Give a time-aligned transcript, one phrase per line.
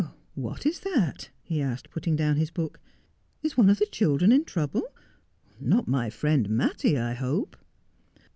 [0.33, 2.79] 'What is that?' he asked, putting down his book.'
[3.43, 4.87] Is one of the children in trouble?
[5.59, 7.55] Not my friend Mattie, I hope.'